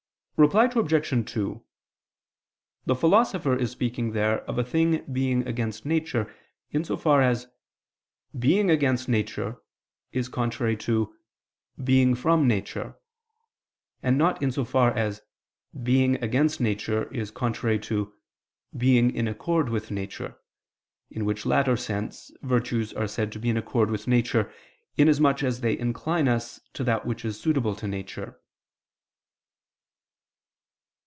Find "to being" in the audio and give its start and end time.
10.77-12.15, 17.81-19.13